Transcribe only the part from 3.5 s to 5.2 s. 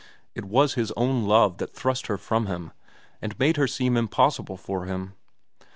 her seem impossible for him.